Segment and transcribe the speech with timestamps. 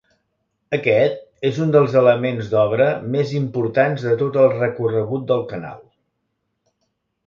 [0.77, 5.89] Aquest és un dels elements d'obra més importants de tot el recorregut del canal.